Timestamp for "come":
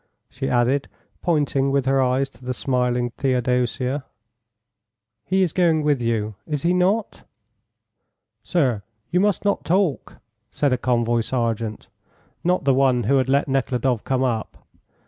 14.03-14.23